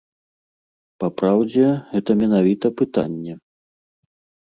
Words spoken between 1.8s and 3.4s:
гэта менавіта пытанне.